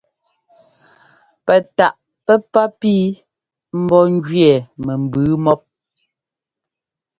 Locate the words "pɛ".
1.45-1.55